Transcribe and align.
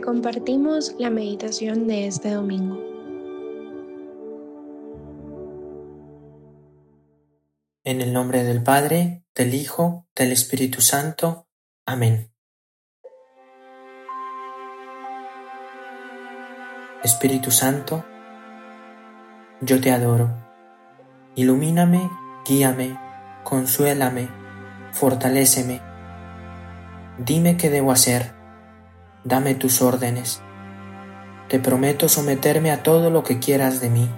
compartimos 0.00 0.94
la 0.98 1.10
meditación 1.10 1.86
de 1.86 2.06
este 2.06 2.30
domingo. 2.30 2.78
En 7.84 8.00
el 8.00 8.12
nombre 8.12 8.44
del 8.44 8.62
Padre, 8.62 9.24
del 9.34 9.54
Hijo, 9.54 10.06
del 10.14 10.32
Espíritu 10.32 10.80
Santo. 10.80 11.48
Amén. 11.86 12.30
Espíritu 17.02 17.50
Santo, 17.50 18.04
yo 19.60 19.80
te 19.80 19.90
adoro. 19.90 20.28
Ilumíname, 21.34 22.10
guíame, 22.46 22.98
consuélame, 23.44 24.28
fortaléceme. 24.92 25.80
Dime 27.18 27.56
qué 27.56 27.70
debo 27.70 27.92
hacer. 27.92 28.37
Dame 29.24 29.54
tus 29.54 29.82
órdenes. 29.82 30.42
Te 31.48 31.58
prometo 31.58 32.08
someterme 32.08 32.70
a 32.70 32.82
todo 32.82 33.10
lo 33.10 33.22
que 33.22 33.38
quieras 33.38 33.80
de 33.80 33.90
mí 33.90 34.08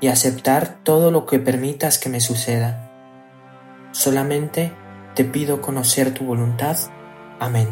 y 0.00 0.08
aceptar 0.08 0.78
todo 0.82 1.10
lo 1.10 1.26
que 1.26 1.38
permitas 1.38 1.98
que 1.98 2.08
me 2.08 2.20
suceda. 2.20 2.90
Solamente 3.92 4.72
te 5.14 5.24
pido 5.24 5.60
conocer 5.60 6.12
tu 6.12 6.24
voluntad. 6.24 6.76
Amén. 7.38 7.68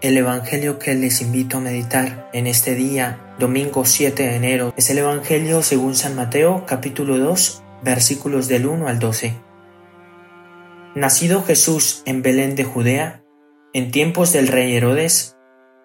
El 0.00 0.16
Evangelio 0.16 0.78
que 0.78 0.94
les 0.94 1.20
invito 1.20 1.56
a 1.56 1.60
meditar 1.60 2.30
en 2.32 2.46
este 2.46 2.76
día, 2.76 3.34
domingo 3.38 3.84
7 3.84 4.22
de 4.22 4.36
enero, 4.36 4.72
es 4.76 4.88
el 4.90 4.98
Evangelio 4.98 5.62
según 5.62 5.96
San 5.96 6.14
Mateo 6.14 6.64
capítulo 6.66 7.18
2 7.18 7.62
versículos 7.82 8.48
del 8.48 8.66
1 8.66 8.86
al 8.86 8.98
12. 9.00 9.34
Nacido 10.94 11.42
Jesús 11.42 12.02
en 12.06 12.22
Belén 12.22 12.54
de 12.54 12.64
Judea, 12.64 13.22
en 13.74 13.90
tiempos 13.90 14.32
del 14.32 14.48
rey 14.48 14.74
Herodes, 14.74 15.36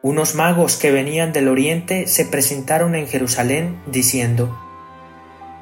unos 0.01 0.35
magos 0.35 0.77
que 0.77 0.91
venían 0.91 1.33
del 1.33 1.49
oriente 1.49 2.07
se 2.07 2.25
presentaron 2.25 2.95
en 2.95 3.07
Jerusalén 3.07 3.81
diciendo, 3.87 4.57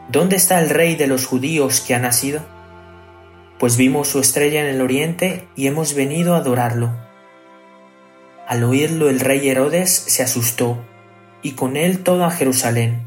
¿Dónde 0.09 0.35
está 0.35 0.59
el 0.59 0.69
rey 0.69 0.95
de 0.95 1.07
los 1.07 1.25
judíos 1.25 1.81
que 1.81 1.95
ha 1.95 1.99
nacido? 1.99 2.41
Pues 3.57 3.77
vimos 3.77 4.07
su 4.07 4.19
estrella 4.19 4.61
en 4.61 4.67
el 4.67 4.81
oriente 4.81 5.47
y 5.55 5.67
hemos 5.67 5.93
venido 5.93 6.35
a 6.35 6.37
adorarlo. 6.37 6.91
Al 8.47 8.63
oírlo 8.63 9.09
el 9.09 9.19
rey 9.19 9.47
Herodes 9.47 9.91
se 9.91 10.21
asustó, 10.21 10.77
y 11.41 11.53
con 11.53 11.75
él 11.75 12.03
toda 12.03 12.29
Jerusalén, 12.29 13.01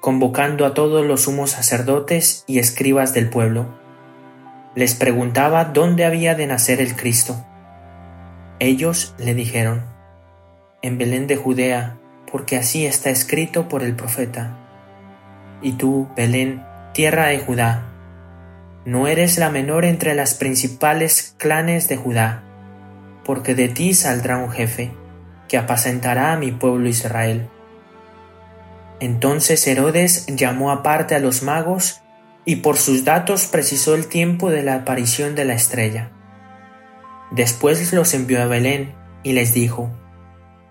convocando 0.00 0.66
a 0.66 0.74
todos 0.74 1.06
los 1.06 1.22
sumos 1.22 1.52
sacerdotes 1.52 2.44
y 2.46 2.58
escribas 2.58 3.14
del 3.14 3.30
pueblo. 3.30 3.78
Les 4.74 4.94
preguntaba 4.94 5.64
dónde 5.64 6.04
había 6.04 6.34
de 6.34 6.46
nacer 6.46 6.80
el 6.80 6.94
Cristo. 6.94 7.44
Ellos 8.60 9.14
le 9.18 9.34
dijeron, 9.34 9.84
en 10.82 10.98
Belén 10.98 11.26
de 11.26 11.36
Judea, 11.36 11.96
porque 12.30 12.56
así 12.56 12.86
está 12.86 13.10
escrito 13.10 13.68
por 13.68 13.82
el 13.82 13.94
profeta. 13.94 14.56
Y 15.62 15.72
tú, 15.72 16.08
Belén, 16.16 16.64
tierra 16.92 17.26
de 17.26 17.38
Judá, 17.38 17.86
no 18.84 19.06
eres 19.06 19.38
la 19.38 19.50
menor 19.50 19.84
entre 19.84 20.14
las 20.14 20.34
principales 20.34 21.34
clanes 21.38 21.88
de 21.88 21.96
Judá 21.96 22.44
porque 23.28 23.54
de 23.54 23.68
ti 23.68 23.92
saldrá 23.92 24.38
un 24.38 24.50
jefe, 24.50 24.90
que 25.48 25.58
apacentará 25.58 26.32
a 26.32 26.38
mi 26.38 26.50
pueblo 26.50 26.88
Israel. 26.88 27.46
Entonces 29.00 29.66
Herodes 29.66 30.24
llamó 30.28 30.70
aparte 30.70 31.14
a 31.14 31.18
los 31.18 31.42
magos 31.42 32.00
y 32.46 32.56
por 32.56 32.78
sus 32.78 33.04
datos 33.04 33.44
precisó 33.44 33.94
el 33.94 34.06
tiempo 34.06 34.50
de 34.50 34.62
la 34.62 34.76
aparición 34.76 35.34
de 35.34 35.44
la 35.44 35.52
estrella. 35.52 36.10
Después 37.30 37.92
los 37.92 38.14
envió 38.14 38.42
a 38.42 38.46
Belén 38.46 38.94
y 39.22 39.32
les 39.32 39.52
dijo, 39.52 39.90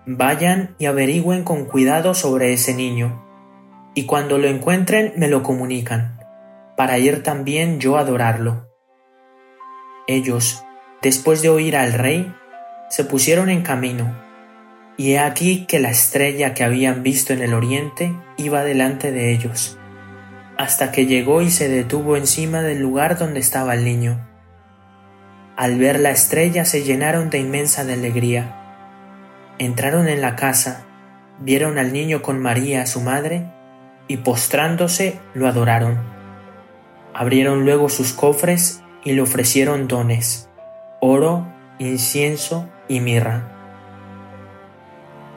Vayan 0.06 0.74
y 0.78 0.86
averigüen 0.86 1.44
con 1.44 1.66
cuidado 1.66 2.14
sobre 2.14 2.52
ese 2.52 2.74
niño, 2.74 3.24
y 3.94 4.06
cuando 4.06 4.38
lo 4.38 4.48
encuentren 4.48 5.12
me 5.16 5.28
lo 5.28 5.42
comunican, 5.42 6.18
para 6.76 6.98
ir 6.98 7.22
también 7.22 7.78
yo 7.78 7.96
a 7.96 8.00
adorarlo. 8.00 8.68
Ellos, 10.06 10.64
después 11.02 11.42
de 11.42 11.50
oír 11.50 11.76
al 11.76 11.92
rey, 11.92 12.34
se 12.88 13.04
pusieron 13.04 13.50
en 13.50 13.62
camino, 13.62 14.16
y 14.96 15.12
he 15.12 15.18
aquí 15.18 15.66
que 15.66 15.78
la 15.78 15.90
estrella 15.90 16.54
que 16.54 16.64
habían 16.64 17.02
visto 17.02 17.32
en 17.32 17.42
el 17.42 17.54
oriente 17.54 18.16
iba 18.36 18.64
delante 18.64 19.12
de 19.12 19.32
ellos, 19.32 19.78
hasta 20.56 20.90
que 20.90 21.06
llegó 21.06 21.42
y 21.42 21.50
se 21.50 21.68
detuvo 21.68 22.16
encima 22.16 22.62
del 22.62 22.80
lugar 22.80 23.18
donde 23.18 23.40
estaba 23.40 23.74
el 23.74 23.84
niño. 23.84 24.27
Al 25.58 25.76
ver 25.76 25.98
la 25.98 26.10
estrella 26.12 26.64
se 26.64 26.84
llenaron 26.84 27.30
de 27.30 27.40
inmensa 27.40 27.82
alegría. 27.82 28.54
Entraron 29.58 30.06
en 30.06 30.20
la 30.20 30.36
casa, 30.36 30.84
vieron 31.40 31.78
al 31.78 31.92
niño 31.92 32.22
con 32.22 32.38
María, 32.38 32.86
su 32.86 33.00
madre, 33.00 33.50
y 34.06 34.18
postrándose 34.18 35.18
lo 35.34 35.48
adoraron. 35.48 35.98
Abrieron 37.12 37.64
luego 37.64 37.88
sus 37.88 38.12
cofres 38.12 38.84
y 39.02 39.14
le 39.14 39.22
ofrecieron 39.22 39.88
dones, 39.88 40.48
oro, 41.00 41.52
incienso 41.80 42.68
y 42.86 43.00
mirra. 43.00 43.48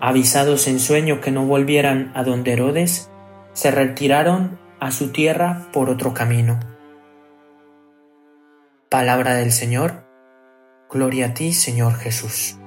Avisados 0.02 0.68
en 0.68 0.80
sueño 0.80 1.20
que 1.20 1.32
no 1.32 1.48
volvieran 1.48 2.12
a 2.14 2.22
donde 2.22 2.54
Herodes, 2.54 3.10
se 3.54 3.72
retiraron 3.72 4.60
a 4.80 4.92
su 4.92 5.12
tierra 5.12 5.66
por 5.74 5.90
otro 5.90 6.14
camino. 6.14 6.60
Palabra 8.88 9.34
del 9.34 9.52
Señor, 9.52 10.11
gloria 10.92 11.28
a 11.28 11.34
ti 11.34 11.54
Señor 11.54 11.96
Jesús. 11.96 12.58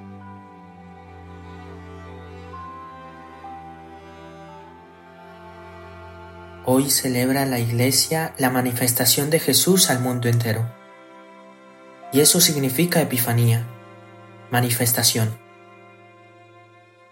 Hoy 6.64 6.88
celebra 6.90 7.44
la 7.44 7.58
Iglesia 7.58 8.34
la 8.38 8.48
manifestación 8.48 9.28
de 9.28 9.38
Jesús 9.38 9.90
al 9.90 10.00
mundo 10.00 10.28
entero. 10.28 10.66
Y 12.10 12.20
eso 12.20 12.40
significa 12.40 13.02
Epifanía, 13.02 13.66
manifestación. 14.50 15.38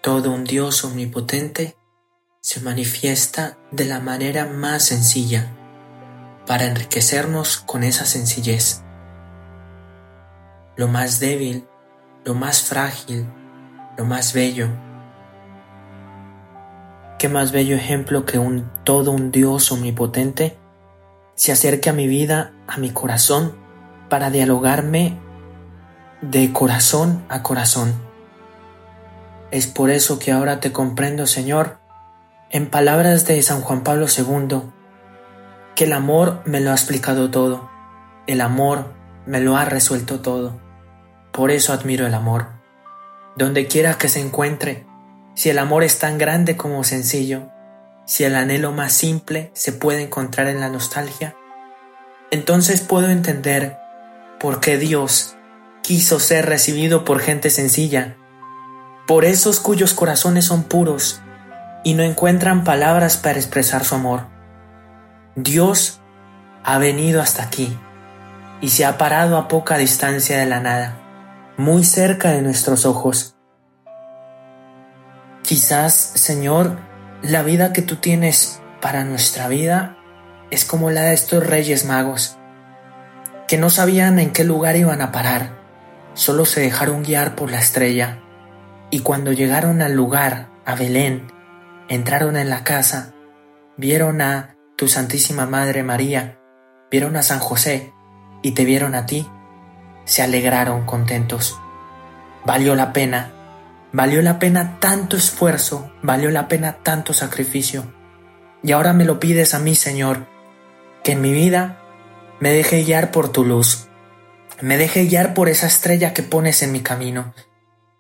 Todo 0.01 0.31
un 0.31 0.45
Dios 0.45 0.83
omnipotente 0.85 1.77
se 2.41 2.61
manifiesta 2.61 3.59
de 3.71 3.85
la 3.85 4.01
manera 4.01 4.47
más 4.47 4.85
sencilla 4.85 5.53
para 6.47 6.65
enriquecernos 6.65 7.59
con 7.59 7.85
esa 7.85 8.07
sencillez. 8.07 8.83
Lo 10.83 10.89
más 10.89 11.21
débil, 11.21 11.65
lo 12.25 12.35
más 12.35 12.63
frágil, 12.63 13.25
lo 13.97 14.05
más 14.05 14.33
bello. 14.33 14.67
¿Qué 17.21 17.29
más 17.29 17.53
bello 17.53 17.77
ejemplo 17.77 18.27
que 18.27 18.41
un 18.41 18.69
todo 18.83 19.13
un 19.13 19.31
Dios 19.31 19.71
omnipotente 19.71 20.59
se 21.37 21.53
acerque 21.53 21.89
a 21.89 21.93
mi 21.93 22.09
vida, 22.09 22.53
a 22.67 22.79
mi 22.79 22.91
corazón, 22.91 23.55
para 24.09 24.31
dialogarme 24.31 25.21
de 26.21 26.53
corazón 26.53 27.25
a 27.29 27.45
corazón. 27.45 27.95
Es 29.53 29.69
por 29.69 29.89
eso 29.89 30.19
que 30.19 30.33
ahora 30.33 30.59
te 30.59 30.73
comprendo, 30.73 31.29
Señor, 31.29 31.79
en 32.51 32.69
palabras 32.69 33.25
de 33.25 33.41
San 33.43 33.61
Juan 33.61 33.85
Pablo 33.85 34.07
II, 34.09 34.63
que 35.77 35.85
el 35.85 35.93
amor 35.93 36.43
me 36.45 36.59
lo 36.59 36.73
ha 36.73 36.75
explicado 36.75 37.31
todo, 37.31 37.71
el 38.27 38.41
amor 38.41 38.93
me 39.27 39.39
lo 39.39 39.57
ha 39.57 39.65
resuelto 39.65 40.19
todo. 40.19 40.72
Por 41.33 41.51
eso 41.51 41.73
admiro 41.73 42.07
el 42.07 42.15
amor. 42.15 42.49
Donde 43.37 43.67
quiera 43.67 43.97
que 43.99 44.09
se 44.09 44.21
encuentre, 44.21 44.85
si 45.35 45.49
el 45.49 45.59
amor 45.59 45.83
es 45.83 45.99
tan 45.99 46.19
grande 46.19 46.57
como 46.57 46.85
sencillo, 46.85 47.49
si 48.05 48.25
el 48.25 48.35
anhelo 48.37 48.73
más 48.73 48.93
simple 48.93 49.51
se 49.55 49.73
puede 49.73 50.03
encontrar 50.03 50.49
en 50.49 50.61
la 50.61 50.69
nostalgia, 50.69 51.35
entonces 52.31 52.83
puedo 52.83 53.09
entender 53.09 53.79
porque 54.39 54.77
Dios 54.77 55.37
quiso 55.83 56.21
ser 56.21 56.47
recibido 56.47 57.05
por 57.05 57.21
gente 57.21 57.49
sencilla, 57.51 58.17
por 59.07 59.25
esos 59.25 59.61
cuyos 59.61 59.95
corazones 59.95 60.45
son 60.45 60.65
puros 60.65 61.21
y 61.85 61.95
no 61.95 62.03
encuentran 62.03 62.65
palabras 62.65 63.17
para 63.17 63.39
expresar 63.39 63.85
su 63.85 63.95
amor. 63.95 64.27
Dios 65.35 66.01
ha 66.65 66.79
venido 66.79 67.23
hasta 67.23 67.43
aquí 67.43 67.77
y 68.61 68.69
se 68.69 68.85
ha 68.85 68.99
parado 68.99 69.37
a 69.37 69.49
poca 69.49 69.79
distancia 69.79 70.39
de 70.39 70.47
la 70.47 70.61
nada, 70.61 71.02
muy 71.63 71.85
cerca 71.85 72.33
de 72.33 72.43
nuestros 72.43 72.85
ojos. 72.85 73.37
Quizás, 75.43 75.95
Señor, 75.95 76.77
la 77.23 77.45
vida 77.45 77.73
que 77.73 77.83
tú 77.83 77.97
tienes 77.97 78.61
para 78.81 79.05
nuestra 79.05 79.47
vida 79.47 79.97
es 80.51 80.65
como 80.65 80.91
la 80.91 81.03
de 81.03 81.15
estos 81.15 81.47
reyes 81.47 81.85
magos 81.85 82.37
que 83.47 83.59
no 83.59 83.71
sabían 83.71 84.19
en 84.19 84.33
qué 84.33 84.43
lugar 84.43 84.75
iban 84.75 85.03
a 85.03 85.13
parar, 85.13 85.53
solo 86.15 86.47
se 86.47 86.61
dejaron 86.61 87.05
guiar 87.05 87.37
por 87.37 87.51
la 87.51 87.59
estrella, 87.59 88.19
y 88.91 89.01
cuando 89.01 89.31
llegaron 89.31 89.83
al 89.83 89.93
lugar, 89.93 90.49
a 90.65 90.75
Belén, 90.75 91.29
entraron 91.89 92.37
en 92.37 92.51
la 92.51 92.65
casa, 92.65 93.13
vieron 93.77 94.21
a 94.21 94.57
tu 94.77 94.89
Santísima 94.89 95.47
Madre 95.47 95.83
María, 95.83 96.41
vieron 96.91 97.15
a 97.15 97.23
San 97.23 97.41
José, 97.41 97.93
y 98.43 98.53
te 98.53 98.65
vieron 98.65 98.95
a 98.95 99.07
ti, 99.07 99.29
se 100.05 100.23
alegraron 100.23 100.85
contentos. 100.85 101.59
Valió 102.45 102.75
la 102.75 102.93
pena, 102.93 103.33
Valió 103.95 104.23
la 104.23 104.39
pena 104.39 104.79
tanto 104.81 105.19
esfuerzo, 105.19 105.93
valió 106.01 106.31
la 106.31 106.49
pena 106.49 106.79
tanto 106.83 107.13
sacrificio. 107.13 107.93
Y 108.63 108.73
ahora 108.73 108.95
me 108.95 109.05
lo 109.05 109.21
pides 109.21 109.53
a 109.53 109.59
mí, 109.59 109.75
Señor, 109.75 110.27
que 111.05 111.13
en 111.13 111.21
mi 111.21 111.33
vida 111.33 111.79
me 112.41 112.53
deje 112.53 112.85
guiar 112.85 113.11
por 113.11 113.31
tu 113.31 113.45
luz, 113.45 113.89
me 114.63 114.79
deje 114.79 115.05
guiar 115.05 115.35
por 115.35 115.51
esa 115.51 115.67
estrella 115.67 116.15
que 116.15 116.23
pones 116.23 116.63
en 116.63 116.73
mi 116.73 116.81
camino, 116.81 117.35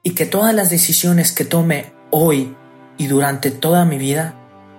y 0.03 0.15
que 0.15 0.25
todas 0.25 0.55
las 0.55 0.71
decisiones 0.71 1.31
que 1.31 1.45
tome 1.45 1.93
hoy 2.11 2.57
y 2.97 3.09
durante 3.09 3.51
toda 3.51 3.85
mi 3.85 3.99
vida 3.99 4.35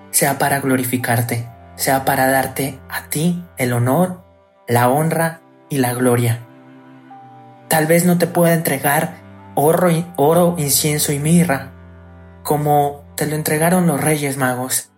sea 0.09 0.39
para 0.39 0.61
glorificarte, 0.61 1.47
sea 1.75 2.05
para 2.05 2.25
darte 2.25 2.79
a 2.89 3.09
ti 3.09 3.45
el 3.57 3.73
honor, 3.73 4.23
la 4.67 4.89
honra 4.89 5.41
y 5.69 5.77
la 5.77 5.93
gloria. 5.93 6.47
Tal 7.73 7.87
vez 7.87 8.05
no 8.05 8.19
te 8.19 8.27
pueda 8.27 8.53
entregar 8.53 9.15
oro, 9.55 9.89
oro, 10.15 10.53
incienso 10.59 11.11
y 11.11 11.17
mirra, 11.17 11.71
como 12.43 13.03
te 13.15 13.25
lo 13.25 13.35
entregaron 13.35 13.87
los 13.87 13.99
reyes 13.99 14.37
magos. 14.37 14.91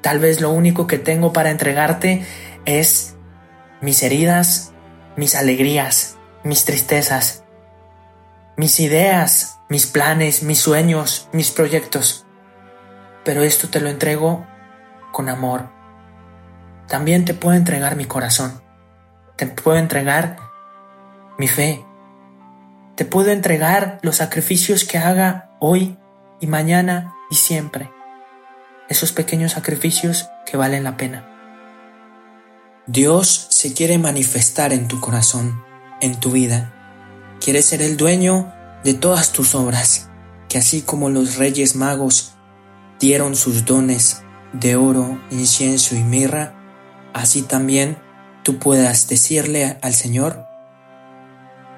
Tal 0.00 0.18
vez 0.18 0.40
lo 0.40 0.50
único 0.50 0.88
que 0.88 0.98
tengo 0.98 1.32
para 1.32 1.52
entregarte 1.52 2.26
es 2.64 3.14
mis 3.80 4.02
heridas, 4.02 4.72
mis 5.14 5.36
alegrías, 5.36 6.16
mis 6.42 6.64
tristezas, 6.64 7.44
mis 8.56 8.80
ideas, 8.80 9.60
mis 9.68 9.86
planes, 9.86 10.42
mis 10.42 10.58
sueños, 10.58 11.28
mis 11.30 11.52
proyectos. 11.52 12.26
Pero 13.24 13.44
esto 13.44 13.68
te 13.68 13.80
lo 13.80 13.88
entrego 13.88 14.44
con 15.12 15.28
amor. 15.28 15.68
También 16.88 17.24
te 17.24 17.34
puedo 17.34 17.56
entregar 17.56 17.94
mi 17.94 18.06
corazón. 18.06 18.60
Te 19.36 19.46
puedo 19.46 19.78
entregar 19.78 20.43
mi 21.38 21.48
fe, 21.48 21.84
te 22.96 23.04
puedo 23.04 23.30
entregar 23.30 23.98
los 24.02 24.16
sacrificios 24.16 24.84
que 24.84 24.98
haga 24.98 25.50
hoy 25.58 25.96
y 26.40 26.46
mañana 26.46 27.14
y 27.30 27.34
siempre. 27.34 27.90
Esos 28.88 29.12
pequeños 29.12 29.52
sacrificios 29.52 30.28
que 30.46 30.56
valen 30.56 30.84
la 30.84 30.96
pena. 30.96 31.28
Dios 32.86 33.46
se 33.50 33.72
quiere 33.72 33.98
manifestar 33.98 34.72
en 34.72 34.86
tu 34.86 35.00
corazón, 35.00 35.64
en 36.00 36.20
tu 36.20 36.30
vida. 36.30 36.72
Quiere 37.40 37.62
ser 37.62 37.82
el 37.82 37.96
dueño 37.96 38.52
de 38.84 38.94
todas 38.94 39.32
tus 39.32 39.54
obras, 39.54 40.10
que 40.48 40.58
así 40.58 40.82
como 40.82 41.10
los 41.10 41.36
reyes 41.36 41.74
magos 41.74 42.34
dieron 43.00 43.34
sus 43.34 43.64
dones 43.64 44.22
de 44.52 44.76
oro, 44.76 45.20
incienso 45.32 45.96
y 45.96 46.02
mirra, 46.04 46.54
así 47.12 47.42
también 47.42 47.96
tú 48.44 48.58
puedas 48.58 49.08
decirle 49.08 49.78
al 49.82 49.94
Señor, 49.94 50.46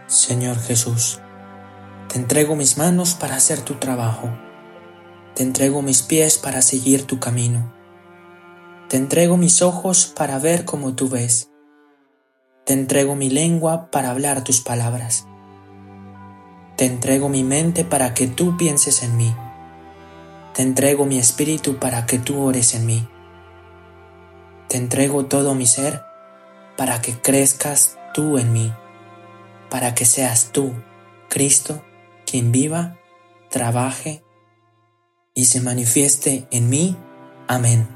Señor 0.07 0.61
Jesús, 0.61 1.19
te 2.09 2.17
entrego 2.17 2.55
mis 2.55 2.79
manos 2.79 3.15
para 3.15 3.35
hacer 3.35 3.63
tu 3.63 3.75
trabajo. 3.75 4.31
Te 5.35 5.43
entrego 5.43 5.83
mis 5.83 6.03
pies 6.03 6.39
para 6.39 6.63
seguir 6.63 7.09
tu 7.09 7.19
camino. 7.19 7.73
Te 8.89 8.99
entrego 8.99 9.37
mis 9.37 9.63
ojos 9.63 10.07
para 10.17 10.39
ver 10.39 10.65
como 10.65 10.95
tú 10.95 11.09
ves. 11.09 11.51
Te 12.65 12.73
entrego 12.73 13.17
mi 13.17 13.31
lengua 13.31 13.91
para 13.91 14.11
hablar 14.11 14.45
tus 14.45 14.61
palabras. 14.61 15.27
Te 16.77 16.87
entrego 16.87 17.29
mi 17.29 17.43
mente 17.43 17.85
para 17.85 18.15
que 18.15 18.29
tú 18.29 18.57
pienses 18.57 19.03
en 19.03 19.17
mí. 19.17 19.35
Te 20.55 20.63
entrego 20.63 21.05
mi 21.05 21.19
espíritu 21.19 21.81
para 21.81 22.07
que 22.07 22.21
tú 22.21 22.41
ores 22.43 22.77
en 22.77 22.87
mí. 22.87 23.09
Te 24.69 24.77
entrego 24.77 25.27
todo 25.27 25.57
mi 25.57 25.67
ser 25.67 26.03
para 26.77 27.01
que 27.01 27.21
crezcas 27.21 27.99
tú 28.15 28.39
en 28.39 28.53
mí 28.53 28.73
para 29.71 29.95
que 29.95 30.05
seas 30.05 30.51
tú, 30.53 30.73
Cristo, 31.29 31.85
quien 32.25 32.53
viva, 32.53 32.99
trabaje 33.51 34.23
y 35.35 35.47
se 35.47 35.61
manifieste 35.61 36.47
en 36.51 36.69
mí. 36.69 36.97
Amén. 37.49 37.96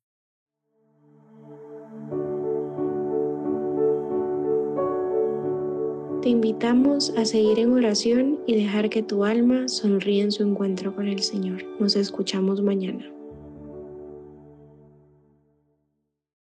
Te 6.21 6.29
invitamos 6.29 7.09
a 7.17 7.25
seguir 7.25 7.57
en 7.57 7.73
oración 7.73 8.37
y 8.45 8.55
dejar 8.55 8.91
que 8.91 9.01
tu 9.01 9.25
alma 9.25 9.67
sonríe 9.67 10.21
en 10.21 10.31
su 10.31 10.43
encuentro 10.43 10.93
con 10.93 11.07
el 11.07 11.19
Señor. 11.23 11.63
Nos 11.79 11.95
escuchamos 11.95 12.61
mañana. 12.61 13.11